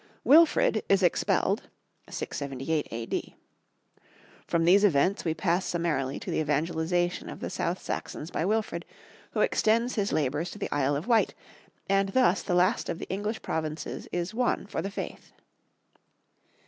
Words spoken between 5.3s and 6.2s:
pass summarily